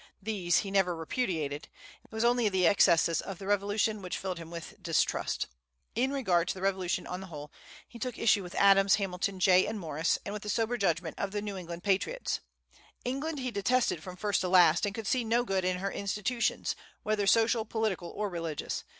[0.19, 1.67] These he never repudiated.
[2.03, 5.45] It was only the excesses of the Revolution which filled him with distrust.
[5.93, 7.51] In regard to the Revolution on the whole,
[7.87, 11.29] he took issue with Adams, Hamilton, Jay, and Morris, and with the sober judgment of
[11.33, 12.39] the New England patriots.
[13.05, 16.75] England he detested from first to last, and could see no good in her institutions,
[17.03, 18.83] whether social, political, or religious.